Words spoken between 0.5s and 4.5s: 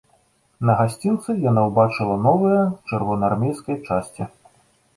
На гасцінцы яна ўбачыла новыя чырвонаармейскія часці.